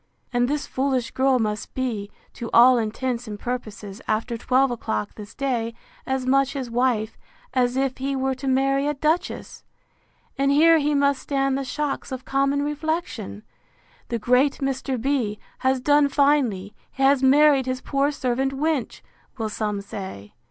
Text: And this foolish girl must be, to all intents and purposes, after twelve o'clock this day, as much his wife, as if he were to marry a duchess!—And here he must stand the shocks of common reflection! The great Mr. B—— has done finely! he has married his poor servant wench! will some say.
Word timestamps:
And 0.33 0.47
this 0.47 0.65
foolish 0.65 1.11
girl 1.11 1.37
must 1.37 1.75
be, 1.75 2.09
to 2.33 2.49
all 2.55 2.79
intents 2.79 3.27
and 3.27 3.39
purposes, 3.39 4.01
after 4.07 4.35
twelve 4.35 4.71
o'clock 4.71 5.13
this 5.13 5.35
day, 5.35 5.75
as 6.07 6.25
much 6.25 6.53
his 6.53 6.71
wife, 6.71 7.19
as 7.53 7.77
if 7.77 7.99
he 7.99 8.15
were 8.15 8.33
to 8.33 8.47
marry 8.47 8.87
a 8.87 8.95
duchess!—And 8.95 10.51
here 10.51 10.79
he 10.79 10.95
must 10.95 11.21
stand 11.21 11.55
the 11.55 11.63
shocks 11.63 12.11
of 12.11 12.25
common 12.25 12.63
reflection! 12.63 13.43
The 14.07 14.17
great 14.17 14.53
Mr. 14.57 14.99
B—— 14.99 15.37
has 15.59 15.79
done 15.79 16.09
finely! 16.09 16.73
he 16.91 17.03
has 17.03 17.21
married 17.21 17.67
his 17.67 17.79
poor 17.81 18.11
servant 18.11 18.53
wench! 18.53 19.01
will 19.37 19.49
some 19.49 19.81
say. 19.81 20.33